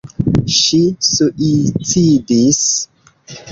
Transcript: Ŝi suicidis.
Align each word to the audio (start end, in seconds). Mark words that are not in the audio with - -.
Ŝi 0.59 0.79
suicidis. 1.09 2.65